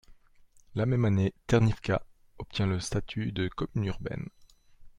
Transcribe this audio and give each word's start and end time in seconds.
La 0.73 0.87
même 0.87 1.05
année 1.05 1.31
Ternivka 1.45 2.01
obtient 2.39 2.65
le 2.65 2.79
statut 2.79 3.31
de 3.31 3.47
commune 3.49 3.85
urbaine. 3.89 4.29